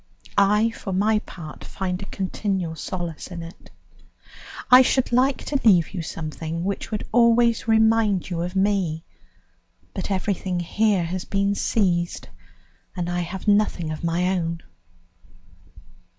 I, 0.35 0.71
for 0.71 0.91
my 0.93 1.19
part, 1.19 1.63
find 1.63 2.01
a 2.01 2.07
continual 2.07 2.73
solace 2.75 3.27
in 3.27 3.43
it. 3.43 3.69
I 4.71 4.81
should 4.81 5.11
like 5.11 5.43
to 5.45 5.59
leave 5.63 5.89
you 5.93 6.01
something 6.01 6.63
which 6.63 6.89
would 6.89 7.07
always 7.11 7.67
remind 7.67 8.27
you 8.27 8.41
of 8.41 8.55
me, 8.55 9.03
but 9.93 10.09
everything 10.09 10.59
here 10.59 11.03
has 11.03 11.23
been 11.25 11.53
seized, 11.53 12.29
and 12.95 13.11
I 13.11 13.19
have 13.19 13.47
nothing 13.47 13.91
of 13.91 14.03
my 14.03 14.35
own. 14.35 14.63